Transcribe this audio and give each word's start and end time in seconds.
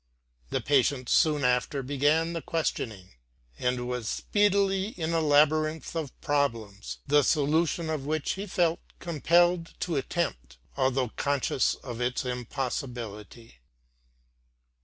The 0.49 0.61
patient 0.61 1.09
soon 1.09 1.43
after 1.45 1.83
began 1.83 2.33
the 2.33 2.41
questioning1, 2.41 3.09
and 3.59 3.87
was 3.87 4.09
speedily 4.09 4.87
in 4.99 5.13
a 5.13 5.21
labyrinth 5.21 5.95
of 5.95 6.19
problems, 6.21 6.97
the 7.05 7.21
solution 7.21 7.87
of 7.87 8.07
which 8.07 8.31
he 8.31 8.47
felt 8.47 8.79
compelled 8.97 9.75
to 9.81 9.97
attempt, 9.97 10.57
although 10.75 11.09
conscious 11.09 11.75
of 11.75 12.01
its 12.01 12.25
impossibility. 12.25 13.59